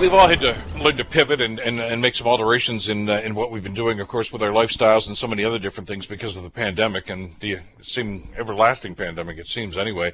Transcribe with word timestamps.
We've 0.00 0.14
all 0.14 0.28
had 0.28 0.38
to 0.42 0.56
learn 0.80 0.96
to 0.98 1.04
pivot 1.04 1.40
and, 1.40 1.58
and, 1.58 1.80
and 1.80 2.00
make 2.00 2.14
some 2.14 2.28
alterations 2.28 2.88
in 2.88 3.10
uh, 3.10 3.14
in 3.14 3.34
what 3.34 3.50
we've 3.50 3.64
been 3.64 3.74
doing, 3.74 3.98
of 3.98 4.06
course, 4.06 4.32
with 4.32 4.44
our 4.44 4.50
lifestyles 4.50 5.08
and 5.08 5.18
so 5.18 5.26
many 5.26 5.42
other 5.42 5.58
different 5.58 5.88
things 5.88 6.06
because 6.06 6.36
of 6.36 6.44
the 6.44 6.50
pandemic 6.50 7.10
and 7.10 7.34
the 7.40 7.58
seem 7.82 8.28
everlasting 8.36 8.94
pandemic. 8.94 9.38
It 9.38 9.48
seems 9.48 9.76
anyway. 9.76 10.12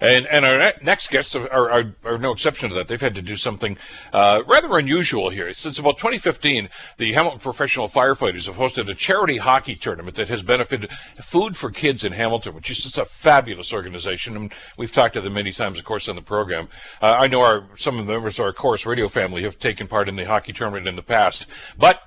And 0.00 0.28
and 0.28 0.44
our 0.44 0.72
next 0.82 1.10
guests 1.10 1.34
are, 1.34 1.50
are, 1.50 1.94
are 2.04 2.18
no 2.18 2.30
exception 2.30 2.68
to 2.68 2.76
that. 2.76 2.86
They've 2.86 3.00
had 3.00 3.16
to 3.16 3.22
do 3.22 3.36
something 3.36 3.76
uh, 4.12 4.44
rather 4.46 4.78
unusual 4.78 5.30
here. 5.30 5.52
Since 5.52 5.80
about 5.80 5.96
2015, 5.96 6.68
the 6.98 7.12
Hamilton 7.12 7.40
Professional 7.40 7.88
Firefighters 7.88 8.46
have 8.46 8.56
hosted 8.56 8.88
a 8.88 8.94
charity 8.94 9.38
hockey 9.38 9.74
tournament 9.74 10.16
that 10.16 10.28
has 10.28 10.44
benefited 10.44 10.90
Food 11.20 11.56
for 11.56 11.70
Kids 11.70 12.04
in 12.04 12.12
Hamilton, 12.12 12.54
which 12.54 12.70
is 12.70 12.84
just 12.84 12.98
a 12.98 13.04
fabulous 13.04 13.72
organization. 13.72 14.36
And 14.36 14.52
we've 14.78 14.92
talked 14.92 15.14
to 15.14 15.20
them 15.20 15.34
many 15.34 15.50
times, 15.50 15.80
of 15.80 15.84
course, 15.84 16.08
on 16.08 16.14
the 16.14 16.22
program. 16.22 16.68
Uh, 17.02 17.16
I 17.18 17.26
know 17.26 17.40
our 17.40 17.64
some 17.74 17.98
of 17.98 18.06
the 18.06 18.12
members 18.12 18.38
of 18.38 18.44
our 18.44 18.52
Corus 18.52 18.86
Radio 18.86 19.08
family 19.24 19.42
have 19.42 19.58
taken 19.58 19.86
part 19.86 20.06
in 20.06 20.16
the 20.16 20.24
hockey 20.24 20.52
tournament 20.52 20.86
in 20.86 20.96
the 20.96 21.02
past, 21.02 21.46
but 21.78 22.02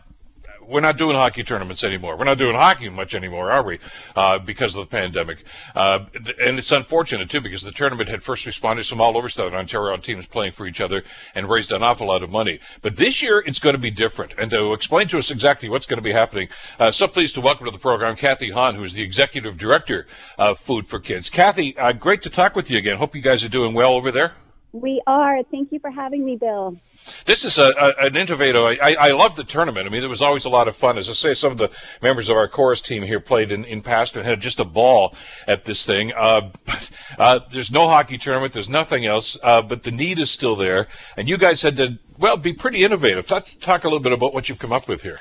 we're 0.68 0.82
not 0.82 0.98
doing 0.98 1.16
hockey 1.16 1.44
tournaments 1.44 1.84
anymore. 1.84 2.16
We're 2.16 2.26
not 2.26 2.38
doing 2.38 2.54
hockey 2.54 2.90
much 2.90 3.16
anymore, 3.16 3.50
are 3.52 3.64
we? 3.64 3.80
Uh, 4.16 4.38
because 4.38 4.76
of 4.76 4.88
the 4.88 4.92
pandemic. 4.92 5.44
Uh, 5.74 6.06
and 6.14 6.60
it's 6.60 6.72
unfortunate, 6.72 7.30
too, 7.30 7.42
because 7.42 7.64
the 7.64 7.72
tournament 7.72 8.10
had 8.10 8.22
first 8.22 8.46
responders 8.46 8.88
from 8.88 9.02
all 9.02 9.18
over 9.18 9.30
Southern 9.30 9.56
Ontario 9.56 9.94
on 9.94 10.02
teams 10.02 10.28
playing 10.28 10.52
for 10.52 10.68
each 10.68 10.80
other 10.80 11.04
and 11.34 11.50
raised 11.50 11.72
an 11.72 11.82
awful 11.82 12.08
lot 12.08 12.22
of 12.22 12.30
money. 12.30 12.60
But 12.82 12.98
this 12.98 13.22
year, 13.24 13.42
it's 13.48 13.60
going 13.60 13.76
to 13.76 13.82
be 13.82 13.90
different. 13.90 14.34
And 14.38 14.52
to 14.52 14.74
explain 14.74 15.08
to 15.08 15.18
us 15.18 15.32
exactly 15.32 15.70
what's 15.70 15.88
going 15.88 15.98
to 15.98 16.04
be 16.04 16.12
happening, 16.12 16.50
uh, 16.78 16.92
so 16.92 17.08
pleased 17.08 17.34
to 17.36 17.42
welcome 17.42 17.66
to 17.66 17.72
the 17.72 17.80
program 17.80 18.16
Kathy 18.16 18.52
Hahn, 18.52 18.76
who 18.76 18.84
is 18.84 18.94
the 18.94 19.02
executive 19.02 19.58
director 19.58 20.06
of 20.38 20.60
Food 20.60 20.88
for 20.88 21.00
Kids. 21.00 21.32
Kathy, 21.32 21.78
uh, 21.78 21.94
great 21.94 22.22
to 22.24 22.30
talk 22.30 22.56
with 22.56 22.70
you 22.70 22.78
again. 22.78 22.98
Hope 22.98 23.16
you 23.16 23.22
guys 23.22 23.44
are 23.44 23.50
doing 23.50 23.74
well 23.74 23.94
over 23.94 24.12
there. 24.12 24.34
We 24.74 25.02
are. 25.08 25.44
Thank 25.44 25.72
you 25.72 25.80
for 25.80 25.90
having 25.90 26.26
me, 26.26 26.36
Bill. 26.36 26.78
This 27.26 27.46
is 27.46 27.58
a, 27.58 27.74
a, 27.80 28.06
an 28.06 28.18
innovative. 28.18 28.62
I, 28.64 28.96
I 29.00 29.12
love 29.12 29.36
the 29.36 29.44
tournament. 29.44 29.88
I 29.88 29.90
mean, 29.90 30.04
it 30.04 30.10
was 30.10 30.22
always 30.22 30.46
a 30.46 30.50
lot 30.50 30.68
of 30.68 30.76
fun. 30.76 30.98
As 30.98 31.08
I 31.10 31.14
say, 31.14 31.34
some 31.34 31.54
of 31.54 31.58
the 31.58 31.72
members 32.02 32.30
of 32.30 32.36
our 32.36 32.48
Corus 32.48 32.82
team 32.82 33.04
here 33.04 33.20
played 33.20 33.52
in, 33.52 33.64
in 33.64 33.82
past 33.82 34.18
and 34.18 34.26
had 34.26 34.42
just 34.42 34.60
a 34.60 34.66
ball 34.66 35.16
at 35.48 35.64
this 35.64 35.86
thing. 35.86 36.12
Uh, 36.14 36.52
uh, 37.18 37.40
there's 37.52 37.72
no 37.72 37.88
hockey 37.88 38.18
tournament. 38.18 38.54
There's 38.54 38.70
nothing 38.70 39.06
else. 39.06 39.38
Uh, 39.42 39.62
but 39.62 39.84
the 39.84 39.92
need 39.92 40.20
is 40.20 40.30
still 40.30 40.56
there. 40.56 40.88
And 41.16 41.30
you 41.30 41.38
guys 41.38 41.62
had 41.62 41.78
to, 41.78 41.98
well, 42.18 42.38
be 42.38 42.54
pretty 42.54 42.84
innovative. 42.84 43.32
Let's 43.32 43.56
talk 43.56 43.84
a 43.84 43.88
little 43.88 44.02
bit 44.02 44.12
about 44.12 44.34
what 44.34 44.50
you've 44.50 44.60
come 44.60 44.74
up 44.74 44.88
with 44.88 45.04
here. 45.04 45.20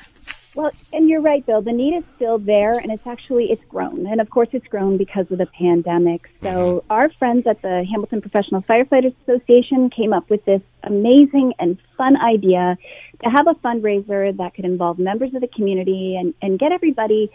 Well, 0.57 0.71
and 0.91 1.07
you're 1.07 1.21
right, 1.21 1.45
Bill. 1.45 1.61
The 1.61 1.71
need 1.71 1.95
is 1.95 2.03
still 2.15 2.39
there, 2.39 2.71
and 2.71 2.91
it's 2.91 3.05
actually 3.05 3.51
it's 3.51 3.63
grown, 3.69 4.07
and 4.07 4.19
of 4.19 4.31
course 4.31 4.47
it's 4.53 4.65
grown 4.65 4.97
because 4.97 5.29
of 5.29 5.37
the 5.37 5.45
pandemic. 5.45 6.31
So 6.41 6.47
mm-hmm. 6.79 6.91
our 6.91 7.09
friends 7.09 7.45
at 7.45 7.61
the 7.61 7.85
Hamilton 7.87 8.21
Professional 8.21 8.63
Firefighters 8.63 9.13
Association 9.21 9.91
came 9.91 10.13
up 10.13 10.31
with 10.31 10.43
this 10.45 10.63
amazing 10.81 11.53
and 11.59 11.77
fun 11.95 12.17
idea 12.17 12.75
to 13.23 13.29
have 13.29 13.45
a 13.45 13.53
fundraiser 13.63 14.35
that 14.35 14.55
could 14.55 14.65
involve 14.65 14.97
members 14.97 15.31
of 15.35 15.41
the 15.41 15.47
community 15.47 16.17
and 16.19 16.33
and 16.41 16.57
get 16.57 16.71
everybody 16.71 17.29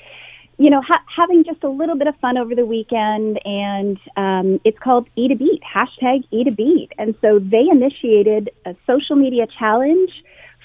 you 0.59 0.69
know, 0.69 0.83
ha- 0.83 1.05
having 1.17 1.45
just 1.45 1.63
a 1.63 1.69
little 1.69 1.97
bit 1.97 2.09
of 2.09 2.17
fun 2.17 2.37
over 2.37 2.55
the 2.57 2.67
weekend, 2.67 3.41
and 3.45 3.99
um, 4.17 4.61
it's 4.65 4.79
called 4.81 5.09
Eat 5.17 5.31
a 5.31 5.37
Beet, 5.37 5.63
hashtag 5.63 6.25
Eat 6.33 6.49
a 6.49 6.53
Beet. 6.53 6.93
And 6.99 7.15
so 7.21 7.39
they 7.39 7.67
initiated 7.71 8.51
a 8.67 8.75
social 8.87 9.17
media 9.17 9.47
challenge 9.59 10.11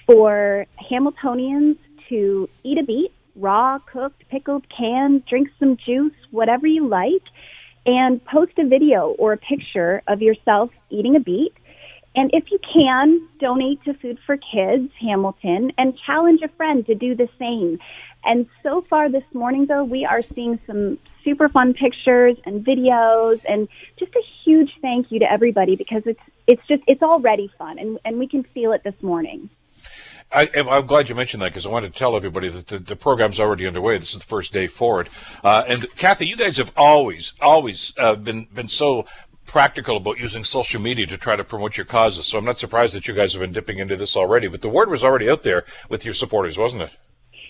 for 0.07 0.65
Hamiltonians 0.91 1.77
to 2.09 2.49
eat 2.63 2.77
a 2.77 2.83
beet, 2.83 3.11
raw, 3.35 3.79
cooked, 3.79 4.27
pickled, 4.29 4.65
canned, 4.69 5.25
drink 5.25 5.49
some 5.59 5.77
juice, 5.77 6.13
whatever 6.31 6.67
you 6.67 6.87
like, 6.87 7.23
and 7.85 8.23
post 8.25 8.53
a 8.57 8.65
video 8.65 9.09
or 9.17 9.33
a 9.33 9.37
picture 9.37 10.01
of 10.07 10.21
yourself 10.21 10.71
eating 10.89 11.15
a 11.15 11.19
beet. 11.19 11.53
And 12.15 12.31
if 12.33 12.51
you 12.51 12.59
can, 12.73 13.27
donate 13.39 13.83
to 13.83 13.93
Food 13.93 14.17
for 14.25 14.37
Kids 14.37 14.91
Hamilton 14.99 15.71
and 15.77 15.97
challenge 16.05 16.41
a 16.41 16.47
friend 16.47 16.85
to 16.87 16.95
do 16.95 17.15
the 17.15 17.29
same. 17.37 17.79
And 18.25 18.47
so 18.63 18.81
far 18.89 19.07
this 19.09 19.23
morning, 19.33 19.67
though, 19.67 19.83
we 19.83 20.03
are 20.03 20.21
seeing 20.21 20.59
some 20.65 20.97
super 21.23 21.47
fun 21.47 21.73
pictures 21.73 22.35
and 22.45 22.65
videos 22.65 23.41
and 23.47 23.67
just 23.97 24.15
a 24.15 24.23
huge 24.43 24.71
thank 24.81 25.11
you 25.11 25.19
to 25.19 25.31
everybody 25.31 25.75
because 25.75 26.03
it's, 26.05 26.19
it's 26.47 26.65
just, 26.67 26.83
it's 26.87 27.03
already 27.03 27.51
fun 27.57 27.77
and, 27.77 27.99
and 28.03 28.17
we 28.17 28.27
can 28.27 28.43
feel 28.43 28.71
it 28.71 28.83
this 28.83 29.01
morning. 29.01 29.49
I, 30.31 30.49
am 30.55 30.85
glad 30.85 31.07
you 31.07 31.15
mentioned 31.15 31.41
that 31.41 31.49
because 31.49 31.65
I 31.65 31.69
wanted 31.69 31.93
to 31.93 31.99
tell 31.99 32.15
everybody 32.15 32.49
that 32.49 32.67
the, 32.67 32.79
the, 32.79 32.95
program's 32.95 33.39
already 33.39 33.65
underway. 33.65 33.97
This 33.97 34.13
is 34.13 34.19
the 34.19 34.25
first 34.25 34.51
day 34.51 34.67
forward. 34.67 35.09
Uh, 35.43 35.63
and 35.67 35.87
Kathy, 35.95 36.27
you 36.27 36.35
guys 36.35 36.57
have 36.57 36.73
always, 36.75 37.31
always 37.41 37.93
uh, 37.97 38.15
been 38.15 38.47
been 38.53 38.67
so 38.67 39.05
practical 39.45 39.97
about 39.97 40.19
using 40.19 40.43
social 40.43 40.81
media 40.81 41.07
to 41.07 41.17
try 41.17 41.35
to 41.35 41.43
promote 41.43 41.77
your 41.77 41.85
causes. 41.85 42.25
So 42.25 42.37
I'm 42.37 42.45
not 42.45 42.59
surprised 42.59 42.93
that 42.93 43.07
you 43.07 43.13
guys 43.13 43.33
have 43.33 43.41
been 43.41 43.53
dipping 43.53 43.79
into 43.79 43.95
this 43.95 44.17
already. 44.17 44.47
But 44.47 44.61
the 44.61 44.69
word 44.69 44.89
was 44.89 45.03
already 45.03 45.29
out 45.29 45.43
there 45.43 45.63
with 45.89 46.03
your 46.03 46.13
supporters, 46.13 46.57
wasn't 46.57 46.83
it? 46.83 46.95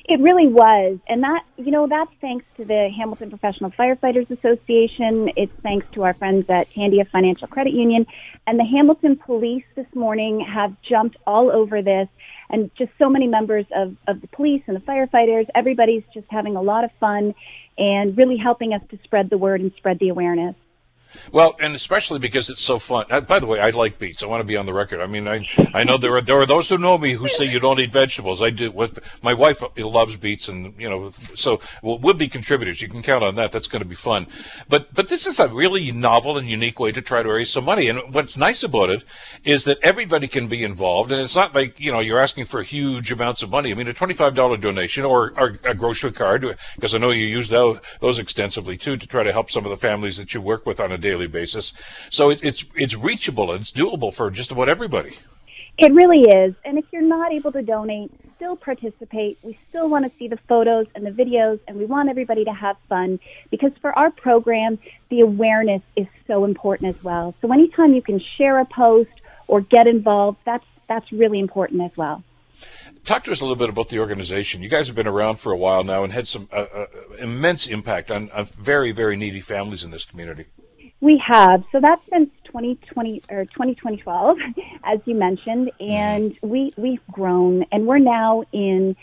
It 0.07 0.21
really 0.21 0.47
was. 0.47 0.99
And 1.09 1.21
that, 1.23 1.43
you 1.57 1.69
know, 1.69 1.85
that's 1.85 2.11
thanks 2.21 2.45
to 2.55 2.63
the 2.63 2.89
Hamilton 2.95 3.29
Professional 3.29 3.71
Firefighters 3.71 4.29
Association. 4.29 5.31
It's 5.35 5.51
thanks 5.61 5.85
to 5.91 6.03
our 6.03 6.13
friends 6.13 6.49
at 6.49 6.69
Tandia 6.69 7.09
Financial 7.09 7.45
Credit 7.45 7.73
Union. 7.73 8.07
And 8.45 8.57
the 8.57 8.63
Hamilton 8.63 9.17
Police 9.17 9.65
this 9.75 9.87
morning 9.93 10.39
have 10.39 10.73
jumped 10.81 11.17
all 11.27 11.51
over 11.51 11.81
this 11.81 12.07
and 12.49 12.71
just 12.77 12.91
so 12.97 13.09
many 13.09 13.27
members 13.27 13.65
of, 13.75 13.97
of 14.07 14.21
the 14.21 14.27
police 14.27 14.63
and 14.67 14.77
the 14.77 14.81
firefighters. 14.81 15.47
Everybody's 15.53 16.03
just 16.13 16.27
having 16.29 16.55
a 16.55 16.61
lot 16.61 16.85
of 16.85 16.91
fun 17.01 17.35
and 17.77 18.17
really 18.17 18.37
helping 18.37 18.73
us 18.73 18.81
to 18.91 18.99
spread 19.03 19.29
the 19.29 19.37
word 19.37 19.59
and 19.59 19.73
spread 19.75 19.99
the 19.99 20.07
awareness. 20.07 20.55
Well, 21.31 21.55
and 21.59 21.75
especially 21.75 22.19
because 22.19 22.49
it's 22.49 22.63
so 22.63 22.79
fun. 22.79 23.05
Uh, 23.09 23.21
by 23.21 23.39
the 23.39 23.45
way, 23.45 23.59
I 23.59 23.69
like 23.71 23.99
beets. 23.99 24.23
I 24.23 24.25
want 24.25 24.41
to 24.41 24.47
be 24.47 24.57
on 24.57 24.65
the 24.65 24.73
record. 24.73 25.01
I 25.01 25.07
mean, 25.07 25.27
I 25.27 25.47
I 25.73 25.83
know 25.83 25.97
there 25.97 26.15
are 26.15 26.21
there 26.21 26.39
are 26.39 26.45
those 26.45 26.69
who 26.69 26.77
know 26.77 26.97
me 26.97 27.13
who 27.13 27.27
say 27.27 27.45
you 27.45 27.59
don't 27.59 27.79
eat 27.79 27.91
vegetables. 27.91 28.41
I 28.41 28.49
do. 28.49 28.71
With 28.71 28.99
my 29.21 29.33
wife 29.33 29.63
loves 29.77 30.15
beets, 30.15 30.47
and 30.47 30.73
you 30.79 30.89
know, 30.89 31.11
so 31.35 31.59
we'll, 31.81 31.99
we'll 31.99 32.13
be 32.13 32.27
contributors. 32.27 32.81
You 32.81 32.87
can 32.87 33.01
count 33.01 33.23
on 33.23 33.35
that. 33.35 33.51
That's 33.51 33.67
going 33.67 33.81
to 33.81 33.87
be 33.87 33.95
fun. 33.95 34.27
But 34.69 34.93
but 34.93 35.07
this 35.07 35.27
is 35.27 35.39
a 35.39 35.47
really 35.47 35.91
novel 35.91 36.37
and 36.37 36.47
unique 36.47 36.79
way 36.79 36.91
to 36.91 37.01
try 37.01 37.23
to 37.23 37.31
raise 37.31 37.51
some 37.51 37.65
money. 37.65 37.89
And 37.89 38.13
what's 38.13 38.37
nice 38.37 38.63
about 38.63 38.89
it 38.89 39.03
is 39.43 39.63
that 39.65 39.77
everybody 39.83 40.27
can 40.27 40.47
be 40.47 40.63
involved, 40.63 41.11
and 41.11 41.21
it's 41.21 41.35
not 41.35 41.55
like 41.55 41.79
you 41.79 41.91
know 41.91 41.99
you're 41.99 42.19
asking 42.19 42.45
for 42.45 42.63
huge 42.63 43.11
amounts 43.11 43.43
of 43.43 43.49
money. 43.49 43.71
I 43.71 43.75
mean, 43.75 43.87
a 43.87 43.93
twenty 43.93 44.13
five 44.13 44.35
dollar 44.35 44.57
donation 44.57 45.05
or, 45.05 45.33
or 45.37 45.55
a 45.63 45.73
grocery 45.73 46.11
card, 46.11 46.57
because 46.75 46.93
I 46.93 46.97
know 46.97 47.11
you 47.11 47.25
use 47.25 47.49
those 47.49 47.79
those 47.99 48.19
extensively 48.19 48.77
too 48.77 48.97
to 48.97 49.07
try 49.07 49.23
to 49.23 49.31
help 49.31 49.49
some 49.49 49.65
of 49.65 49.69
the 49.69 49.77
families 49.77 50.17
that 50.17 50.33
you 50.33 50.41
work 50.41 50.65
with 50.65 50.79
on 50.79 50.91
a 50.91 50.96
daily 50.97 51.27
basis. 51.27 51.73
So 52.09 52.29
it, 52.29 52.39
it's 52.43 52.65
it's 52.75 52.95
reachable 52.95 53.51
and 53.51 53.61
it's 53.61 53.71
doable 53.71 54.13
for 54.13 54.29
just 54.31 54.51
about 54.51 54.69
everybody. 54.69 55.17
It 55.77 55.93
really 55.93 56.21
is. 56.21 56.55
And 56.65 56.79
if 56.79 56.85
you're 56.91 57.03
not 57.03 57.31
able 57.31 57.51
to 57.51 57.61
donate, 57.61 58.11
still 58.35 58.55
participate. 58.55 59.37
We 59.43 59.59
still 59.69 59.89
want 59.89 60.05
to 60.05 60.17
see 60.17 60.27
the 60.27 60.37
photos 60.47 60.87
and 60.95 61.05
the 61.05 61.11
videos, 61.11 61.59
and 61.67 61.77
we 61.77 61.85
want 61.85 62.09
everybody 62.09 62.45
to 62.45 62.53
have 62.53 62.77
fun 62.89 63.19
because 63.51 63.71
for 63.79 63.97
our 63.97 64.09
program, 64.09 64.79
the 65.09 65.21
awareness 65.21 65.81
is 65.95 66.07
so 66.25 66.45
important 66.45 66.95
as 66.95 67.03
well. 67.03 67.35
So 67.41 67.51
anytime 67.51 67.93
you 67.93 68.01
can 68.01 68.19
share 68.19 68.59
a 68.59 68.65
post 68.65 69.11
or 69.47 69.61
get 69.61 69.85
involved, 69.85 70.39
that's 70.45 70.65
that's 70.87 71.11
really 71.11 71.39
important 71.39 71.81
as 71.81 71.95
well. 71.95 72.23
Talk 73.05 73.23
to 73.25 73.31
us 73.31 73.39
a 73.39 73.43
little 73.43 73.55
bit 73.55 73.69
about 73.69 73.89
the 73.89 73.99
organization. 73.99 74.63
You 74.63 74.69
guys 74.69 74.87
have 74.87 74.95
been 74.95 75.07
around 75.07 75.35
for 75.35 75.51
a 75.51 75.57
while 75.57 75.83
now 75.83 76.03
and 76.03 76.11
had 76.11 76.27
some 76.27 76.49
uh, 76.51 76.65
uh, 76.73 76.85
immense 77.19 77.67
impact 77.67 78.09
on, 78.09 78.31
on 78.31 78.45
very, 78.45 78.91
very 78.91 79.15
needy 79.15 79.41
families 79.41 79.83
in 79.83 79.91
this 79.91 80.05
community. 80.05 80.45
We 80.99 81.21
have. 81.25 81.63
So 81.71 81.79
that's 81.79 82.01
since 82.11 82.29
2020 82.45 83.23
or 83.29 83.45
2012, 83.45 84.37
as 84.83 84.99
you 85.05 85.15
mentioned, 85.15 85.71
and 85.79 86.31
mm-hmm. 86.31 86.47
we 86.47 86.73
we've 86.75 87.05
grown, 87.11 87.65
and 87.71 87.85
we're 87.85 87.99
now 87.99 88.43
in 88.51 88.95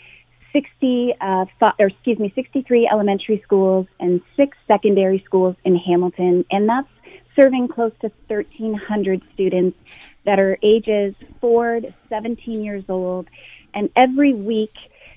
60, 0.51 1.13
uh, 1.19 1.45
or 1.79 1.87
excuse 1.87 2.17
me, 2.19 2.31
63 2.33 2.89
elementary 2.91 3.41
schools 3.43 3.87
and 3.99 4.21
six 4.35 4.57
secondary 4.67 5.21
schools 5.25 5.55
in 5.63 5.75
Hamilton, 5.75 6.45
and 6.51 6.67
that's 6.67 6.87
serving 7.35 7.67
close 7.67 7.91
to 8.01 8.11
1,300 8.27 9.21
students 9.33 9.77
that 10.25 10.39
are 10.39 10.57
ages 10.63 11.13
four 11.41 11.81
to 11.81 11.93
17 12.09 12.63
years 12.63 12.83
old, 12.89 13.27
and 13.73 13.89
every 13.95 14.33
week 14.33 14.73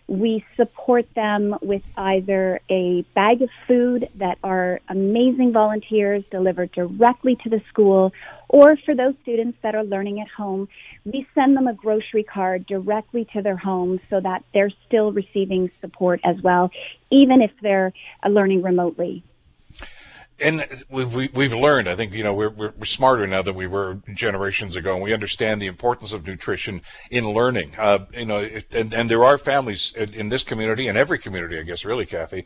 we 0.08 0.43
support 0.56 1.06
them 1.14 1.55
with 1.60 1.82
either 1.99 2.60
a 2.70 3.02
bag 3.14 3.43
of 3.43 3.50
food 3.66 4.08
that 4.14 4.38
our 4.43 4.81
amazing 4.88 5.52
volunteers 5.52 6.25
deliver 6.31 6.64
directly 6.64 7.37
to 7.44 7.50
the 7.50 7.60
school, 7.69 8.12
or 8.49 8.76
for 8.78 8.94
those 8.94 9.14
students 9.22 9.58
that 9.62 9.75
are 9.75 9.84
learning 9.84 10.20
at 10.20 10.28
home, 10.28 10.66
we 11.05 11.26
send 11.34 11.55
them 11.55 11.66
a 11.66 11.75
grocery 11.75 12.22
card 12.25 12.66
directly 12.66 13.26
to 13.34 13.43
their 13.43 13.56
home 13.56 14.00
so 14.08 14.19
that 14.19 14.43
they're 14.55 14.72
still 14.87 15.12
receiving 15.12 15.70
support 15.82 16.20
as 16.25 16.40
well, 16.43 16.70
even 17.10 17.43
if 17.43 17.50
they're 17.60 17.93
learning 18.26 18.62
remotely 18.62 19.22
and 20.40 20.85
we've 20.88 21.35
we've 21.35 21.52
learned. 21.52 21.88
I 21.88 21.96
think 21.96 22.12
you 22.12 22.23
know 22.23 22.35
we're 22.35 22.50
we're 22.50 22.85
smarter 22.85 23.26
now 23.26 23.43
than 23.43 23.55
we 23.55 23.67
were 23.67 24.00
generations 24.14 24.76
ago, 24.76 24.94
and 24.94 25.02
we 25.02 25.12
understand 25.12 25.61
the 25.61 25.67
importance 25.67 26.12
of 26.12 26.26
nutrition 26.26 26.82
in 27.11 27.29
learning. 27.31 27.73
Uh, 27.76 28.06
you 28.12 28.26
know, 28.26 28.49
and 28.73 28.93
and 28.93 29.11
there 29.11 29.25
are 29.25 29.38
families 29.38 29.93
in, 29.96 30.14
in, 30.14 30.29
this 30.29 30.44
community 30.44 30.88
and 30.88 30.96
every 30.96 31.19
community, 31.19 31.58
I 31.58 31.62
guess, 31.62 31.85
really, 31.85 32.06
Kathy, 32.06 32.44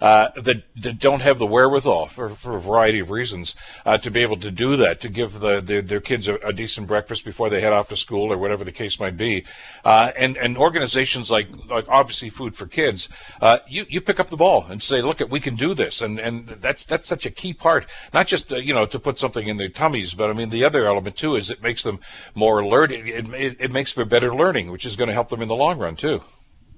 uh, 0.00 0.30
that, 0.36 0.64
that, 0.76 0.98
don't 0.98 1.20
have 1.20 1.38
the 1.38 1.46
wherewithal 1.46 2.06
for, 2.06 2.30
for 2.30 2.56
a 2.56 2.60
variety 2.60 3.00
of 3.00 3.10
reasons 3.10 3.54
uh, 3.84 3.98
to 3.98 4.10
be 4.10 4.20
able 4.20 4.38
to 4.38 4.50
do 4.50 4.76
that, 4.76 5.00
to 5.00 5.08
give 5.08 5.40
the, 5.40 5.60
the 5.60 5.80
their 5.80 6.00
kids 6.00 6.26
a, 6.26 6.36
a, 6.36 6.52
decent 6.52 6.86
breakfast 6.86 7.24
before 7.24 7.50
they 7.50 7.60
head 7.60 7.72
off 7.72 7.88
to 7.88 7.96
school 7.96 8.32
or 8.32 8.38
whatever 8.38 8.64
the 8.64 8.72
case 8.72 8.98
might 8.98 9.16
be. 9.16 9.44
Uh, 9.84 10.10
and 10.16 10.36
and 10.36 10.56
organizations 10.56 11.30
like 11.30 11.48
like 11.68 11.86
obviously 11.88 12.30
Food 12.30 12.56
for 12.56 12.66
Kids, 12.66 13.08
uh, 13.40 13.58
you 13.68 13.86
you 13.88 14.00
pick 14.00 14.18
up 14.18 14.30
the 14.30 14.36
ball 14.36 14.66
and 14.68 14.82
say, 14.82 15.02
look, 15.02 15.20
we 15.30 15.40
can 15.40 15.54
do 15.54 15.74
this, 15.74 16.00
and 16.00 16.18
and 16.18 16.48
that's 16.48 16.84
that's 16.84 17.06
such 17.06 17.26
a 17.30 17.32
key 17.32 17.54
part, 17.54 17.86
not 18.12 18.26
just 18.26 18.52
uh, 18.52 18.56
you 18.56 18.74
know 18.74 18.86
to 18.86 18.98
put 18.98 19.18
something 19.18 19.46
in 19.46 19.56
their 19.56 19.68
tummies, 19.68 20.14
but 20.14 20.30
I 20.30 20.32
mean 20.32 20.50
the 20.50 20.64
other 20.64 20.86
element 20.86 21.16
too 21.16 21.36
is 21.36 21.50
it 21.50 21.62
makes 21.62 21.82
them 21.82 22.00
more 22.34 22.60
alert. 22.60 22.92
It, 22.92 23.32
it, 23.32 23.56
it 23.58 23.72
makes 23.72 23.92
for 23.92 24.04
better 24.04 24.34
learning, 24.34 24.70
which 24.70 24.84
is 24.84 24.96
going 24.96 25.08
to 25.08 25.14
help 25.14 25.28
them 25.28 25.42
in 25.42 25.48
the 25.48 25.56
long 25.56 25.78
run 25.78 25.96
too. 25.96 26.22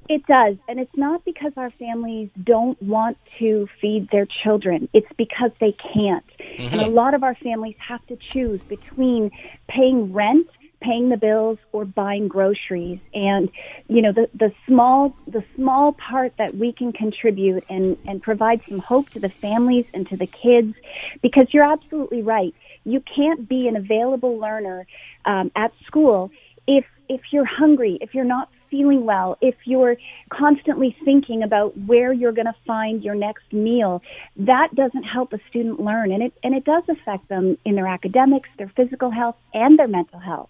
It 0.09 0.27
does. 0.27 0.57
And 0.69 0.81
it's 0.81 0.97
not 0.97 1.25
because 1.25 1.53
our 1.57 1.71
families 1.71 2.29
don't 2.43 2.81
want 2.83 3.17
to 3.39 3.69
feed 3.81 4.11
their 4.11 4.27
children. 4.27 4.89
It's 4.93 5.11
because 5.17 5.53
they 5.61 5.73
can't. 5.73 6.25
Mm-hmm. 6.39 6.75
And 6.75 6.83
a 6.83 6.89
lot 6.89 7.15
of 7.15 7.23
our 7.23 7.37
families 7.37 7.77
have 7.79 8.05
to 8.09 8.17
choose 8.17 8.61
between 8.63 9.31
paying 9.69 10.13
rent 10.13 10.49
paying 10.83 11.09
the 11.09 11.17
bills 11.17 11.59
or 11.73 11.85
buying 11.85 12.29
groceries 12.29 12.99
and 13.15 13.51
you 13.89 14.03
know 14.03 14.13
the 14.13 14.29
the 14.35 14.53
small 14.67 15.15
the 15.27 15.45
small 15.57 15.93
part 15.93 16.33
that 16.39 16.57
we 16.57 16.73
can 16.73 16.93
contribute 16.93 17.65
and 17.69 17.97
and 18.07 18.23
provide 18.23 18.61
some 18.69 18.79
hope 18.79 19.09
to 19.11 19.21
the 19.21 19.31
families 19.41 19.87
and 19.95 20.09
to 20.09 20.17
the 20.17 20.27
kids 20.27 20.75
because 21.23 21.47
you're 21.53 21.71
absolutely 21.71 22.23
right 22.23 22.55
you 22.85 23.03
can't 23.15 23.49
be 23.49 23.69
an 23.69 23.77
available 23.77 24.39
learner 24.39 24.87
um, 25.25 25.51
at 25.57 25.73
school 25.87 26.31
if 26.67 26.85
if 27.09 27.21
you're 27.33 27.45
hungry 27.45 27.99
if 28.01 28.15
you're 28.15 28.25
not 28.25 28.49
feeling 28.73 29.05
well, 29.05 29.37
if 29.41 29.55
you're 29.65 29.97
constantly 30.31 30.97
thinking 31.05 31.43
about 31.43 31.77
where 31.87 32.13
you're 32.13 32.33
going 32.33 32.47
to 32.47 32.57
find 32.67 33.05
your 33.05 33.15
next 33.15 33.53
meal, 33.53 34.03
that 34.37 34.69
doesn't 34.75 35.05
help 35.05 35.33
a 35.35 35.39
student 35.51 35.79
learn. 35.79 36.11
And 36.11 36.23
it, 36.23 36.33
and 36.43 36.55
it 36.55 36.65
does 36.65 36.83
affect 36.89 37.29
them 37.29 37.59
in 37.65 37.77
their 37.77 37.87
academics, 37.87 38.49
their 38.59 38.73
physical 38.75 39.11
health, 39.11 39.37
and 39.53 39.79
their 39.79 39.89
mental 39.89 40.19
health. 40.19 40.49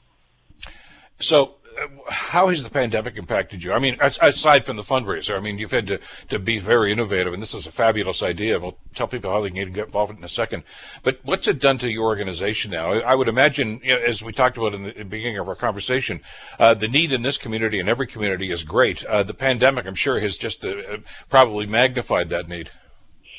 So, 1.22 1.54
how 2.08 2.48
has 2.48 2.62
the 2.62 2.70
pandemic 2.70 3.16
impacted 3.16 3.62
you? 3.62 3.72
I 3.72 3.78
mean, 3.78 3.96
aside 4.00 4.66
from 4.66 4.76
the 4.76 4.82
fundraiser, 4.82 5.36
I 5.36 5.40
mean, 5.40 5.58
you've 5.58 5.70
had 5.70 5.86
to, 5.86 6.00
to 6.28 6.38
be 6.38 6.58
very 6.58 6.92
innovative, 6.92 7.32
and 7.32 7.42
this 7.42 7.54
is 7.54 7.66
a 7.66 7.72
fabulous 7.72 8.22
idea. 8.22 8.58
We'll 8.58 8.76
tell 8.94 9.08
people 9.08 9.30
how 9.30 9.40
they 9.40 9.50
can 9.50 9.72
get 9.72 9.86
involved 9.86 10.16
in 10.16 10.22
a 10.22 10.28
second. 10.28 10.64
But 11.02 11.20
what's 11.22 11.46
it 11.48 11.60
done 11.60 11.78
to 11.78 11.90
your 11.90 12.04
organization 12.04 12.72
now? 12.72 12.92
I 12.92 13.14
would 13.14 13.28
imagine, 13.28 13.80
you 13.82 13.94
know, 13.94 14.00
as 14.00 14.22
we 14.22 14.32
talked 14.32 14.58
about 14.58 14.74
in 14.74 14.84
the 14.84 15.04
beginning 15.04 15.38
of 15.38 15.48
our 15.48 15.54
conversation, 15.54 16.20
uh, 16.58 16.74
the 16.74 16.88
need 16.88 17.12
in 17.12 17.22
this 17.22 17.38
community 17.38 17.80
and 17.80 17.88
every 17.88 18.06
community 18.06 18.50
is 18.50 18.64
great. 18.64 19.04
Uh, 19.04 19.22
the 19.22 19.34
pandemic, 19.34 19.86
I'm 19.86 19.94
sure, 19.94 20.20
has 20.20 20.36
just 20.36 20.64
uh, 20.64 20.98
probably 21.30 21.66
magnified 21.66 22.28
that 22.30 22.48
need. 22.48 22.70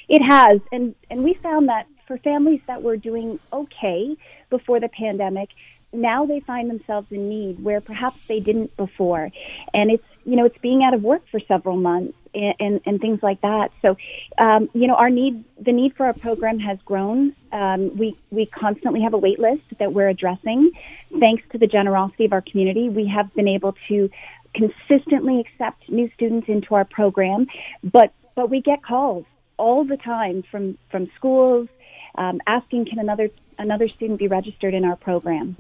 It 0.09 0.21
has, 0.21 0.59
and 0.71 0.95
and 1.09 1.23
we 1.23 1.35
found 1.35 1.69
that 1.69 1.87
for 2.07 2.17
families 2.17 2.61
that 2.67 2.81
were 2.81 2.97
doing 2.97 3.39
okay 3.51 4.17
before 4.49 4.79
the 4.79 4.89
pandemic, 4.89 5.49
now 5.93 6.25
they 6.25 6.39
find 6.39 6.69
themselves 6.69 7.07
in 7.11 7.29
need 7.29 7.63
where 7.63 7.81
perhaps 7.81 8.17
they 8.27 8.39
didn't 8.39 8.75
before. 8.75 9.29
And 9.73 9.91
it's, 9.91 10.03
you 10.25 10.35
know, 10.35 10.45
it's 10.45 10.57
being 10.57 10.83
out 10.83 10.93
of 10.93 11.03
work 11.03 11.23
for 11.29 11.39
several 11.39 11.77
months 11.77 12.17
and, 12.33 12.55
and, 12.59 12.81
and 12.85 13.01
things 13.01 13.21
like 13.21 13.41
that. 13.41 13.71
So, 13.81 13.97
um, 14.37 14.69
you 14.73 14.87
know, 14.87 14.95
our 14.95 15.09
need, 15.09 15.43
the 15.59 15.71
need 15.71 15.95
for 15.95 16.05
our 16.05 16.13
program 16.13 16.59
has 16.59 16.79
grown. 16.83 17.35
Um, 17.51 17.95
we, 17.97 18.17
we 18.31 18.45
constantly 18.45 19.01
have 19.01 19.13
a 19.13 19.17
wait 19.17 19.39
list 19.39 19.63
that 19.79 19.93
we're 19.93 20.09
addressing. 20.09 20.71
Thanks 21.19 21.43
to 21.51 21.57
the 21.57 21.67
generosity 21.67 22.25
of 22.25 22.33
our 22.33 22.41
community, 22.41 22.89
we 22.89 23.07
have 23.07 23.33
been 23.33 23.47
able 23.47 23.75
to 23.89 24.09
consistently 24.53 25.39
accept 25.39 25.89
new 25.89 26.09
students 26.15 26.47
into 26.47 26.75
our 26.75 26.85
program, 26.85 27.47
but, 27.83 28.13
but 28.35 28.49
we 28.49 28.61
get 28.61 28.83
calls 28.83 29.25
all 29.57 29.83
the 29.83 29.97
time 29.97 30.43
from, 30.49 30.77
from 30.89 31.09
schools, 31.15 31.69
um, 32.15 32.41
asking 32.45 32.85
can 32.85 32.99
another 32.99 33.29
another 33.59 33.87
student 33.87 34.17
be 34.17 34.27
registered 34.27 34.73
in 34.73 34.83
our 34.83 34.95
program 34.95 35.55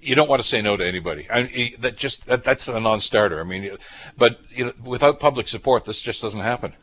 you 0.00 0.14
don't 0.14 0.28
want 0.28 0.42
to 0.42 0.48
say 0.48 0.62
no 0.62 0.76
to 0.76 0.86
anybody. 0.86 1.26
I 1.30 1.74
that 1.80 1.96
just 1.96 2.26
that, 2.26 2.44
that's 2.44 2.68
a 2.68 2.80
non-starter. 2.80 3.40
I 3.40 3.44
mean, 3.44 3.76
but 4.16 4.40
you 4.50 4.66
know, 4.66 4.72
without 4.82 5.20
public 5.20 5.48
support, 5.48 5.84
this 5.84 6.00
just 6.00 6.22
doesn't 6.22 6.40
happen. 6.40 6.74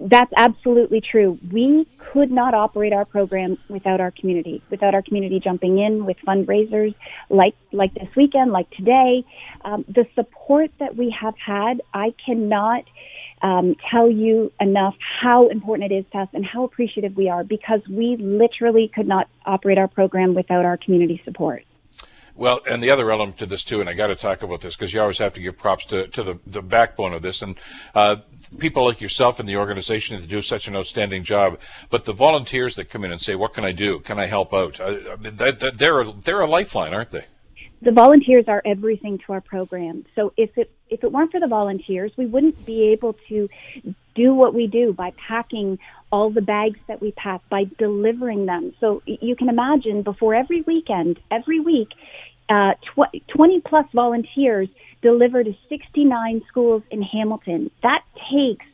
That's 0.00 0.32
absolutely 0.36 1.00
true. 1.00 1.38
We 1.52 1.86
could 1.98 2.30
not 2.30 2.52
operate 2.52 2.92
our 2.92 3.04
program 3.04 3.58
without 3.68 4.00
our 4.00 4.10
community, 4.10 4.60
without 4.68 4.92
our 4.92 5.02
community 5.02 5.38
jumping 5.38 5.78
in 5.78 6.04
with 6.04 6.16
fundraisers 6.26 6.94
like 7.30 7.54
like 7.72 7.94
this 7.94 8.08
weekend, 8.16 8.50
like 8.50 8.68
today. 8.70 9.24
Um, 9.64 9.84
the 9.88 10.06
support 10.14 10.70
that 10.78 10.96
we 10.96 11.10
have 11.18 11.34
had, 11.38 11.80
I 11.92 12.12
cannot 12.24 12.84
um, 13.40 13.76
tell 13.90 14.10
you 14.10 14.52
enough 14.60 14.96
how 15.22 15.48
important 15.48 15.92
it 15.92 15.94
is 15.94 16.04
to 16.12 16.18
us 16.18 16.28
and 16.32 16.44
how 16.44 16.64
appreciative 16.64 17.16
we 17.16 17.28
are 17.28 17.44
because 17.44 17.80
we 17.88 18.16
literally 18.16 18.90
could 18.92 19.06
not 19.06 19.28
operate 19.46 19.78
our 19.78 19.88
program 19.88 20.34
without 20.34 20.64
our 20.64 20.76
community 20.76 21.20
support. 21.24 21.62
Well, 22.36 22.60
and 22.68 22.82
the 22.82 22.90
other 22.90 23.12
element 23.12 23.38
to 23.38 23.46
this 23.46 23.62
too, 23.62 23.80
and 23.80 23.88
I 23.88 23.92
got 23.92 24.08
to 24.08 24.16
talk 24.16 24.42
about 24.42 24.60
this 24.60 24.74
because 24.74 24.92
you 24.92 25.00
always 25.00 25.18
have 25.18 25.34
to 25.34 25.40
give 25.40 25.56
props 25.56 25.86
to, 25.86 26.08
to 26.08 26.22
the, 26.22 26.38
the 26.46 26.62
backbone 26.62 27.12
of 27.12 27.22
this, 27.22 27.42
and 27.42 27.54
uh, 27.94 28.16
people 28.58 28.84
like 28.84 29.00
yourself 29.00 29.38
in 29.38 29.46
the 29.46 29.56
organization 29.56 30.20
that 30.20 30.26
do 30.26 30.42
such 30.42 30.66
an 30.66 30.74
outstanding 30.74 31.22
job. 31.22 31.60
But 31.90 32.06
the 32.06 32.12
volunteers 32.12 32.74
that 32.74 32.90
come 32.90 33.04
in 33.04 33.12
and 33.12 33.20
say, 33.20 33.36
"What 33.36 33.54
can 33.54 33.64
I 33.64 33.70
do? 33.70 34.00
Can 34.00 34.18
I 34.18 34.26
help 34.26 34.52
out?" 34.52 34.80
Uh, 34.80 35.16
that, 35.20 35.60
that, 35.60 35.78
they're 35.78 36.00
a, 36.00 36.12
they're 36.12 36.40
a 36.40 36.46
lifeline, 36.46 36.92
aren't 36.92 37.12
they? 37.12 37.26
The 37.82 37.92
volunteers 37.92 38.46
are 38.48 38.62
everything 38.64 39.18
to 39.26 39.32
our 39.34 39.40
program. 39.40 40.04
So 40.16 40.32
if 40.36 40.58
it 40.58 40.72
if 40.88 41.04
it 41.04 41.12
weren't 41.12 41.30
for 41.30 41.38
the 41.38 41.46
volunteers, 41.46 42.10
we 42.16 42.26
wouldn't 42.26 42.66
be 42.66 42.88
able 42.88 43.14
to 43.28 43.48
do 44.14 44.34
what 44.34 44.54
we 44.54 44.66
do 44.66 44.92
by 44.92 45.12
packing 45.28 45.78
all 46.10 46.30
the 46.30 46.42
bags 46.42 46.78
that 46.86 47.00
we 47.00 47.12
pack, 47.12 47.40
by 47.48 47.64
delivering 47.78 48.46
them. 48.46 48.72
So 48.80 49.02
you 49.06 49.34
can 49.34 49.48
imagine 49.48 50.02
before 50.02 50.34
every 50.34 50.62
weekend, 50.62 51.18
every 51.30 51.60
week, 51.60 51.88
uh, 52.48 52.74
tw- 52.74 53.26
20 53.28 53.60
plus 53.60 53.86
volunteers 53.92 54.68
deliver 55.02 55.42
to 55.42 55.54
69 55.68 56.42
schools 56.48 56.82
in 56.90 57.02
Hamilton. 57.02 57.70
That 57.82 58.02
takes 58.30 58.66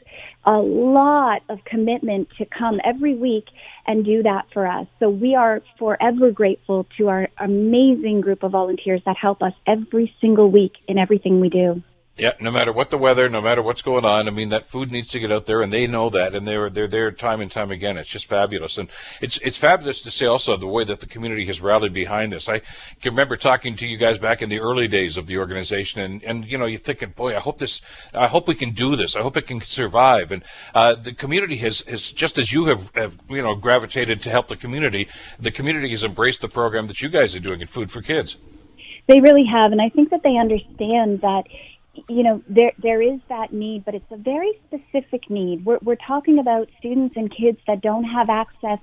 a 0.45 0.53
lot 0.53 1.43
of 1.49 1.65
commitment 1.65 2.29
to 2.39 2.45
come 2.47 2.81
every 2.85 3.15
week 3.15 3.47
and 3.87 4.05
do 4.05 4.23
that 4.23 4.47
for 4.53 4.67
us. 4.67 4.87
So 4.99 5.11
we 5.11 5.35
are 5.35 5.63
forever 5.79 6.31
grateful 6.31 6.87
to 6.99 7.09
our 7.09 7.29
amazing 7.39 8.21
group 8.21 8.43
of 8.43 8.53
volunteers 8.53 9.03
that 9.07 9.17
help 9.17 9.43
us 9.43 9.53
every 9.67 10.15
single 10.21 10.51
week 10.51 10.73
in 10.89 10.99
everything 10.99 11.41
we 11.41 11.49
do. 11.49 11.83
Yeah, 12.21 12.35
no 12.39 12.51
matter 12.51 12.71
what 12.71 12.91
the 12.91 12.99
weather, 12.99 13.31
no 13.31 13.41
matter 13.41 13.63
what's 13.63 13.81
going 13.81 14.05
on, 14.05 14.29
I 14.29 14.31
mean 14.31 14.51
that 14.51 14.67
food 14.67 14.93
needs 14.93 15.09
to 15.09 15.19
get 15.19 15.33
out 15.33 15.47
there, 15.47 15.63
and 15.63 15.73
they 15.73 15.87
know 15.87 16.11
that, 16.11 16.35
and 16.35 16.47
they're 16.47 16.69
they're 16.69 16.87
there 16.87 17.11
time 17.13 17.41
and 17.41 17.51
time 17.51 17.71
again. 17.71 17.97
It's 17.97 18.11
just 18.11 18.27
fabulous, 18.27 18.77
and 18.77 18.91
it's 19.23 19.39
it's 19.39 19.57
fabulous 19.57 20.03
to 20.03 20.11
see 20.11 20.27
also 20.27 20.55
the 20.59 20.67
way 20.67 20.85
that 20.85 21.01
the 21.01 21.07
community 21.07 21.47
has 21.47 21.63
rallied 21.63 21.95
behind 21.95 22.35
this. 22.35 22.47
I 22.47 22.59
can 23.01 23.13
remember 23.13 23.39
talking 23.39 23.75
to 23.77 23.87
you 23.87 23.97
guys 23.97 24.19
back 24.19 24.43
in 24.43 24.51
the 24.51 24.61
early 24.61 24.87
days 24.87 25.17
of 25.17 25.29
the 25.29 25.39
organization, 25.39 26.03
and 26.03 26.23
and 26.23 26.45
you 26.45 26.59
know 26.59 26.67
you're 26.67 26.79
thinking, 26.79 27.09
boy, 27.17 27.35
I 27.35 27.41
hope 27.41 27.59
this, 27.59 27.81
I 28.13 28.27
hope 28.27 28.47
we 28.47 28.55
can 28.55 28.73
do 28.73 28.97
this, 28.97 29.17
I 29.17 29.23
hope 29.23 29.39
it 29.39 29.47
can 29.47 29.63
survive, 29.63 30.31
and 30.31 30.45
uh, 30.75 30.97
the 30.97 31.15
community 31.15 31.57
has 31.57 31.81
has 31.89 32.13
just 32.13 32.37
as 32.37 32.53
you 32.53 32.67
have 32.67 32.95
have 32.97 33.17
you 33.31 33.41
know 33.41 33.55
gravitated 33.55 34.23
to 34.25 34.31
help 34.31 34.49
the 34.49 34.59
community, 34.59 35.09
the 35.39 35.51
community 35.51 35.89
has 35.89 36.05
embraced 36.05 36.43
the 36.43 36.51
program 36.51 36.87
that 36.89 37.01
you 37.01 37.09
guys 37.09 37.35
are 37.35 37.41
doing 37.41 37.63
at 37.63 37.71
Food 37.71 37.91
for 37.91 38.03
Kids. 38.03 38.37
They 39.07 39.21
really 39.21 39.47
have, 39.47 39.73
and 39.73 39.81
I 39.81 39.89
think 39.89 40.11
that 40.11 40.23
they 40.23 40.37
understand 40.37 41.23
that 41.23 41.45
you 42.09 42.23
know, 42.23 42.43
there 42.49 42.73
there 42.79 43.03
is 43.03 43.21
that 43.29 43.53
need, 43.53 43.85
but 43.85 43.95
it's 43.95 44.11
a 44.11 44.17
very 44.17 44.53
specific 44.67 45.29
need. 45.31 45.65
We're 45.65 45.79
we're 45.83 45.97
talking 45.97 46.39
about 46.39 46.69
students 46.79 47.17
and 47.17 47.35
kids 47.35 47.59
that 47.67 47.81
don't 47.81 48.05
have 48.05 48.29
access 48.29 48.79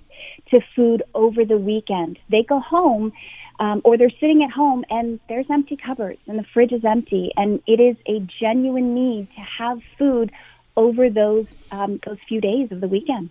to 0.51 0.59
food 0.75 1.03
over 1.13 1.45
the 1.45 1.57
weekend. 1.57 2.19
They 2.29 2.43
go 2.43 2.59
home, 2.59 3.13
um, 3.59 3.81
or 3.83 3.97
they're 3.97 4.09
sitting 4.19 4.43
at 4.43 4.51
home 4.51 4.85
and 4.89 5.19
there's 5.29 5.45
empty 5.49 5.77
cupboards 5.77 6.19
and 6.27 6.37
the 6.37 6.45
fridge 6.53 6.71
is 6.71 6.85
empty, 6.85 7.31
and 7.35 7.61
it 7.67 7.79
is 7.79 7.95
a 8.07 8.19
genuine 8.39 8.93
need 8.93 9.27
to 9.35 9.41
have 9.41 9.81
food 9.97 10.31
over 10.75 11.09
those 11.09 11.47
um, 11.71 11.99
those 12.05 12.17
few 12.27 12.41
days 12.41 12.71
of 12.71 12.81
the 12.81 12.87
weekend. 12.87 13.29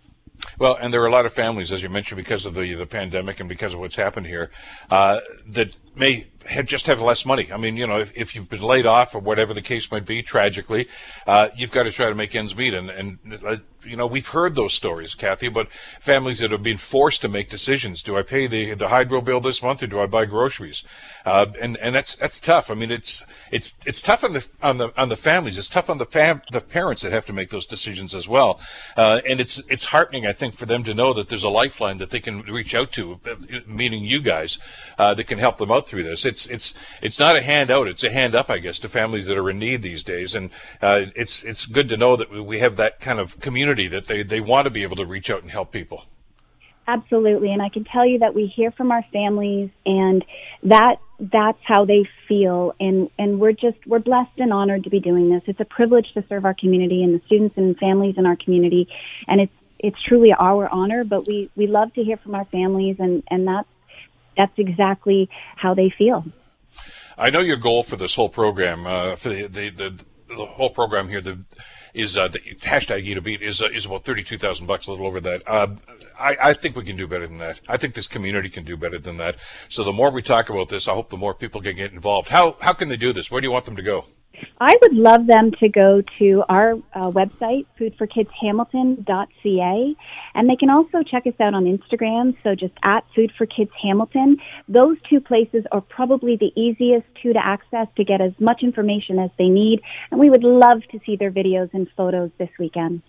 Well, 0.58 0.76
and 0.78 0.92
there 0.92 1.02
are 1.02 1.06
a 1.06 1.10
lot 1.10 1.26
of 1.26 1.32
families, 1.32 1.72
as 1.72 1.82
you 1.82 1.88
mentioned, 1.88 2.16
because 2.16 2.44
of 2.46 2.54
the 2.54 2.74
the 2.74 2.86
pandemic 2.86 3.40
and 3.40 3.48
because 3.48 3.74
of 3.74 3.80
what's 3.80 3.96
happened 3.96 4.26
here, 4.26 4.50
uh, 4.90 5.20
that 5.46 5.74
may 5.96 6.26
have 6.46 6.66
just 6.66 6.86
have 6.86 7.00
less 7.00 7.24
money. 7.26 7.50
I 7.52 7.56
mean, 7.56 7.76
you 7.76 7.86
know, 7.86 7.98
if, 7.98 8.12
if 8.14 8.34
you've 8.34 8.48
been 8.48 8.62
laid 8.62 8.86
off 8.86 9.14
or 9.14 9.18
whatever 9.18 9.52
the 9.52 9.62
case 9.62 9.90
might 9.90 10.06
be, 10.06 10.22
tragically, 10.22 10.88
uh, 11.26 11.48
you've 11.56 11.72
got 11.72 11.84
to 11.84 11.92
try 11.92 12.08
to 12.08 12.14
make 12.14 12.34
ends 12.34 12.54
meet. 12.54 12.74
And, 12.74 12.90
and 12.90 13.18
uh, 13.44 13.56
you 13.84 13.96
know, 13.96 14.06
we've 14.06 14.28
heard 14.28 14.54
those 14.54 14.72
stories, 14.72 15.14
Kathy, 15.14 15.46
about 15.46 15.68
families 16.00 16.40
that 16.40 16.50
have 16.50 16.62
been 16.62 16.76
forced 16.76 17.20
to 17.22 17.28
make 17.28 17.50
decisions. 17.50 18.02
Do 18.02 18.16
I 18.16 18.22
pay 18.22 18.46
the, 18.46 18.74
the 18.74 18.88
hydro 18.88 19.20
bill 19.20 19.40
this 19.40 19.62
month 19.62 19.82
or 19.82 19.86
do 19.86 20.00
I 20.00 20.06
buy 20.06 20.24
groceries? 20.24 20.82
Uh, 21.24 21.46
and, 21.60 21.76
and 21.78 21.94
that's, 21.94 22.16
that's 22.16 22.40
tough. 22.40 22.70
I 22.70 22.74
mean, 22.74 22.90
it's, 22.90 23.24
it's, 23.50 23.74
it's 23.84 24.02
tough 24.02 24.24
on 24.24 24.32
the, 24.32 24.46
on 24.62 24.78
the, 24.78 25.00
on 25.00 25.08
the 25.08 25.16
families. 25.16 25.58
It's 25.58 25.68
tough 25.68 25.88
on 25.88 25.98
the 25.98 26.06
fam, 26.06 26.42
the 26.52 26.60
parents 26.60 27.02
that 27.02 27.12
have 27.12 27.26
to 27.26 27.32
make 27.32 27.50
those 27.50 27.66
decisions 27.66 28.14
as 28.14 28.28
well. 28.28 28.60
Uh, 28.96 29.20
and 29.28 29.40
it's, 29.40 29.60
it's 29.68 29.86
heartening, 29.86 30.26
I 30.26 30.32
think, 30.32 30.54
for 30.54 30.66
them 30.66 30.84
to 30.84 30.94
know 30.94 31.12
that 31.12 31.28
there's 31.28 31.44
a 31.44 31.48
lifeline 31.48 31.98
that 31.98 32.10
they 32.10 32.20
can 32.20 32.42
reach 32.42 32.74
out 32.74 32.92
to, 32.92 33.20
meaning 33.66 34.04
you 34.04 34.20
guys, 34.20 34.58
uh, 34.98 35.14
that 35.14 35.24
can 35.24 35.38
help 35.38 35.58
them 35.58 35.70
out 35.70 35.85
through 35.86 36.02
this. 36.02 36.24
It's 36.24 36.46
it's 36.46 36.74
it's 37.02 37.18
not 37.18 37.36
a 37.36 37.40
handout; 37.40 37.88
it's 37.88 38.04
a 38.04 38.10
hand 38.10 38.34
up, 38.34 38.50
I 38.50 38.58
guess, 38.58 38.78
to 38.80 38.88
families 38.88 39.26
that 39.26 39.38
are 39.38 39.50
in 39.50 39.58
need 39.58 39.82
these 39.82 40.02
days. 40.02 40.34
And 40.34 40.50
uh, 40.82 41.06
it's 41.14 41.42
it's 41.44 41.66
good 41.66 41.88
to 41.88 41.96
know 41.96 42.16
that 42.16 42.30
we 42.30 42.58
have 42.58 42.76
that 42.76 43.00
kind 43.00 43.18
of 43.18 43.38
community 43.40 43.88
that 43.88 44.06
they 44.06 44.22
they 44.22 44.40
want 44.40 44.66
to 44.66 44.70
be 44.70 44.82
able 44.82 44.96
to 44.96 45.06
reach 45.06 45.30
out 45.30 45.42
and 45.42 45.50
help 45.50 45.72
people. 45.72 46.04
Absolutely, 46.88 47.52
and 47.52 47.60
I 47.60 47.68
can 47.68 47.82
tell 47.82 48.06
you 48.06 48.20
that 48.20 48.34
we 48.34 48.46
hear 48.46 48.70
from 48.70 48.92
our 48.92 49.04
families, 49.12 49.70
and 49.84 50.24
that 50.62 50.96
that's 51.18 51.58
how 51.64 51.84
they 51.84 52.08
feel, 52.28 52.74
and 52.78 53.10
and 53.18 53.40
we're 53.40 53.52
just 53.52 53.78
we're 53.86 53.98
blessed 53.98 54.38
and 54.38 54.52
honored 54.52 54.84
to 54.84 54.90
be 54.90 55.00
doing 55.00 55.28
this. 55.30 55.42
It's 55.46 55.58
a 55.58 55.64
privilege 55.64 56.06
to 56.14 56.24
serve 56.28 56.44
our 56.44 56.54
community 56.54 57.02
and 57.02 57.12
the 57.12 57.24
students 57.26 57.56
and 57.56 57.76
families 57.76 58.14
in 58.18 58.24
our 58.24 58.36
community, 58.36 58.88
and 59.26 59.40
it's 59.40 59.52
it's 59.80 60.00
truly 60.06 60.32
our 60.32 60.68
honor. 60.68 61.02
But 61.02 61.26
we 61.26 61.50
we 61.56 61.66
love 61.66 61.92
to 61.94 62.04
hear 62.04 62.18
from 62.18 62.36
our 62.36 62.44
families, 62.46 62.96
and 63.00 63.24
and 63.30 63.48
that's 63.48 63.68
that's 64.36 64.58
exactly 64.58 65.28
how 65.56 65.74
they 65.74 65.90
feel. 65.90 66.24
I 67.18 67.30
know 67.30 67.40
your 67.40 67.56
goal 67.56 67.82
for 67.82 67.96
this 67.96 68.14
whole 68.14 68.28
program, 68.28 68.86
uh, 68.86 69.16
for 69.16 69.30
the, 69.30 69.46
the 69.46 69.70
the 69.70 70.04
the 70.28 70.44
whole 70.44 70.70
program 70.70 71.08
here, 71.08 71.20
the 71.20 71.38
is 71.94 72.16
uh, 72.16 72.28
the 72.28 72.40
hashtag 72.40 73.04
Eat 73.04 73.16
a 73.16 73.22
Beet 73.22 73.40
is 73.42 73.62
uh, 73.62 73.66
is 73.66 73.86
about 73.86 74.04
thirty 74.04 74.22
two 74.22 74.36
thousand 74.36 74.66
bucks, 74.66 74.86
a 74.86 74.90
little 74.90 75.06
over 75.06 75.20
that. 75.20 75.42
Uh, 75.46 75.68
I, 76.18 76.36
I 76.40 76.52
think 76.52 76.76
we 76.76 76.84
can 76.84 76.96
do 76.96 77.06
better 77.06 77.26
than 77.26 77.38
that. 77.38 77.60
I 77.68 77.76
think 77.78 77.94
this 77.94 78.06
community 78.06 78.50
can 78.50 78.64
do 78.64 78.76
better 78.76 78.98
than 78.98 79.16
that. 79.18 79.36
So 79.68 79.82
the 79.82 79.92
more 79.92 80.10
we 80.10 80.22
talk 80.22 80.50
about 80.50 80.68
this, 80.68 80.88
I 80.88 80.92
hope 80.92 81.10
the 81.10 81.16
more 81.16 81.34
people 81.34 81.62
can 81.62 81.76
get 81.76 81.92
involved. 81.92 82.28
How 82.28 82.56
how 82.60 82.74
can 82.74 82.88
they 82.88 82.96
do 82.96 83.12
this? 83.12 83.30
Where 83.30 83.40
do 83.40 83.46
you 83.46 83.52
want 83.52 83.64
them 83.64 83.76
to 83.76 83.82
go? 83.82 84.04
I 84.60 84.74
would 84.82 84.94
love 84.94 85.26
them 85.26 85.50
to 85.60 85.68
go 85.68 86.02
to 86.18 86.44
our 86.48 86.72
uh, 86.94 87.10
website, 87.10 87.66
foodforkidshamilton.ca, 87.78 89.94
and 90.34 90.48
they 90.48 90.56
can 90.56 90.70
also 90.70 91.02
check 91.02 91.26
us 91.26 91.34
out 91.40 91.52
on 91.54 91.64
Instagram, 91.64 92.34
so 92.42 92.54
just 92.54 92.72
at 92.82 93.04
Food 93.14 93.32
for 93.36 93.46
Kids 93.46 93.70
Hamilton. 93.82 94.38
Those 94.68 94.96
two 95.08 95.20
places 95.20 95.64
are 95.72 95.80
probably 95.80 96.36
the 96.36 96.52
easiest 96.60 97.06
two 97.22 97.32
to 97.32 97.44
access 97.44 97.86
to 97.96 98.04
get 98.04 98.20
as 98.20 98.32
much 98.40 98.62
information 98.62 99.18
as 99.18 99.30
they 99.38 99.48
need, 99.48 99.80
and 100.10 100.20
we 100.20 100.30
would 100.30 100.44
love 100.44 100.82
to 100.92 101.00
see 101.04 101.16
their 101.16 101.30
videos 101.30 101.70
and 101.74 101.88
photos 101.96 102.30
this 102.38 102.50
weekend. 102.58 103.02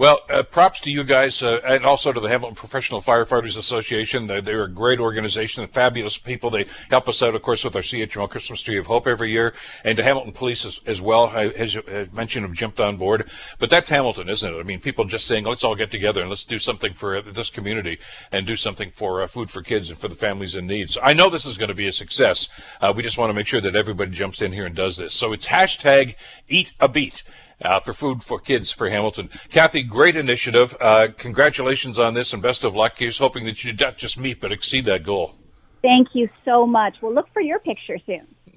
Well, 0.00 0.20
uh, 0.30 0.44
props 0.44 0.80
to 0.80 0.90
you 0.90 1.04
guys, 1.04 1.42
uh, 1.42 1.60
and 1.62 1.84
also 1.84 2.10
to 2.10 2.20
the 2.20 2.28
Hamilton 2.30 2.54
Professional 2.54 3.02
Firefighters 3.02 3.58
Association. 3.58 4.28
They're, 4.28 4.40
they're, 4.40 4.64
a 4.64 4.70
great 4.70 4.98
organization, 4.98 5.66
fabulous 5.66 6.16
people. 6.16 6.48
They 6.48 6.64
help 6.88 7.06
us 7.06 7.20
out, 7.20 7.34
of 7.34 7.42
course, 7.42 7.64
with 7.64 7.76
our 7.76 7.82
CHML 7.82 8.30
Christmas 8.30 8.62
Tree 8.62 8.78
of 8.78 8.86
Hope 8.86 9.06
every 9.06 9.30
year, 9.30 9.52
and 9.84 9.98
to 9.98 10.02
Hamilton 10.02 10.32
Police 10.32 10.64
as, 10.64 10.80
as 10.86 11.02
well. 11.02 11.28
As 11.28 11.74
you 11.74 12.08
mentioned, 12.14 12.46
have 12.46 12.54
jumped 12.54 12.80
on 12.80 12.96
board. 12.96 13.28
But 13.58 13.68
that's 13.68 13.90
Hamilton, 13.90 14.30
isn't 14.30 14.54
it? 14.54 14.58
I 14.58 14.62
mean, 14.62 14.80
people 14.80 15.04
just 15.04 15.26
saying, 15.26 15.44
let's 15.44 15.64
all 15.64 15.74
get 15.74 15.90
together 15.90 16.22
and 16.22 16.30
let's 16.30 16.44
do 16.44 16.58
something 16.58 16.94
for 16.94 17.16
uh, 17.16 17.20
this 17.20 17.50
community 17.50 17.98
and 18.32 18.46
do 18.46 18.56
something 18.56 18.92
for 18.92 19.20
uh, 19.20 19.26
food 19.26 19.50
for 19.50 19.60
kids 19.60 19.90
and 19.90 19.98
for 19.98 20.08
the 20.08 20.14
families 20.14 20.54
in 20.54 20.66
need. 20.66 20.88
So 20.88 21.02
I 21.02 21.12
know 21.12 21.28
this 21.28 21.44
is 21.44 21.58
going 21.58 21.68
to 21.68 21.74
be 21.74 21.88
a 21.88 21.92
success. 21.92 22.48
Uh, 22.80 22.90
we 22.96 23.02
just 23.02 23.18
want 23.18 23.28
to 23.28 23.34
make 23.34 23.46
sure 23.46 23.60
that 23.60 23.76
everybody 23.76 24.12
jumps 24.12 24.40
in 24.40 24.54
here 24.54 24.64
and 24.64 24.74
does 24.74 24.96
this. 24.96 25.12
So 25.12 25.34
it's 25.34 25.48
hashtag 25.48 26.14
Eat 26.48 26.72
a 26.80 26.88
Beet 26.88 27.22
uh, 27.62 27.80
for 27.80 27.92
food 27.92 28.22
for 28.22 28.38
kids 28.38 28.70
for 28.70 28.88
Hamilton. 28.88 29.30
Kathy, 29.48 29.82
great 29.82 30.16
initiative. 30.16 30.76
Uh, 30.80 31.08
congratulations 31.16 31.98
on 31.98 32.14
this 32.14 32.32
and 32.32 32.42
best 32.42 32.64
of 32.64 32.74
luck. 32.74 32.94
Here's 32.96 33.18
hoping 33.18 33.44
that 33.44 33.64
you 33.64 33.72
not 33.72 33.96
just 33.96 34.18
meet 34.18 34.40
but 34.40 34.52
exceed 34.52 34.84
that 34.86 35.04
goal. 35.04 35.36
Thank 35.82 36.08
you 36.14 36.28
so 36.44 36.66
much. 36.66 36.96
We'll 37.00 37.14
look 37.14 37.28
for 37.32 37.40
your 37.40 37.58
picture 37.58 37.98
soon. 38.04 38.26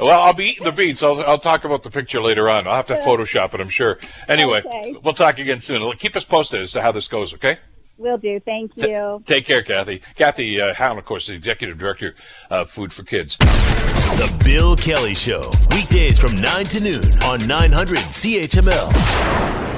well, 0.00 0.22
I'll 0.22 0.32
be 0.32 0.46
eating 0.46 0.64
the 0.64 0.72
beets. 0.72 1.02
I'll, 1.02 1.20
I'll 1.22 1.38
talk 1.38 1.64
about 1.64 1.82
the 1.82 1.90
picture 1.90 2.20
later 2.20 2.48
on. 2.48 2.66
I'll 2.66 2.76
have 2.76 2.86
to 2.86 2.96
Photoshop 2.96 3.54
it, 3.54 3.60
I'm 3.60 3.68
sure. 3.68 3.98
Anyway, 4.28 4.62
okay. 4.64 4.96
we'll 5.02 5.14
talk 5.14 5.38
again 5.38 5.60
soon. 5.60 5.96
Keep 5.96 6.16
us 6.16 6.24
posted 6.24 6.62
as 6.62 6.72
to 6.72 6.82
how 6.82 6.90
this 6.90 7.06
goes, 7.06 7.34
okay? 7.34 7.58
Will 8.00 8.16
do. 8.16 8.40
Thank 8.40 8.78
you. 8.78 9.22
T- 9.26 9.34
take 9.34 9.44
care, 9.44 9.62
Kathy. 9.62 10.00
Kathy 10.14 10.58
uh, 10.58 10.72
Hahn, 10.72 10.96
of 10.96 11.04
course, 11.04 11.26
the 11.26 11.34
Executive 11.34 11.76
Director 11.76 12.14
of 12.48 12.70
Food 12.70 12.94
for 12.94 13.02
Kids. 13.02 13.36
The 13.36 14.42
Bill 14.42 14.74
Kelly 14.74 15.14
Show, 15.14 15.42
weekdays 15.70 16.18
from 16.18 16.40
9 16.40 16.64
to 16.64 16.80
noon 16.80 17.22
on 17.24 17.46
900 17.46 17.98
CHML. 17.98 19.69